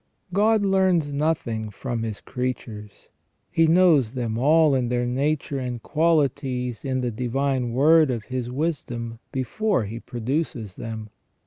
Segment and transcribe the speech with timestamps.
[0.29, 3.09] f God learns nothing from His creatures;
[3.51, 8.49] He knows them all in their nature and qualities in the Divine Word of His
[8.49, 11.11] wisdom before He produces them.